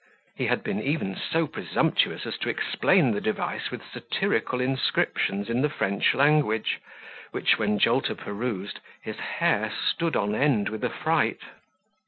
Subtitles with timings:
[0.35, 5.61] He had been even so presumptuous as to explain the device with satirical inscriptions in
[5.61, 6.79] the French language,
[7.29, 11.41] which, when Jolter perused, his hair stood on end with affright.